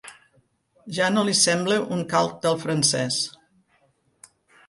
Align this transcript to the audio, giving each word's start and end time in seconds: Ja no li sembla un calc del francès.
Ja 0.97 1.09
no 1.17 1.23
li 1.27 1.35
sembla 1.41 1.77
un 1.97 2.01
calc 2.15 2.41
del 2.45 2.57
francès. 2.63 3.19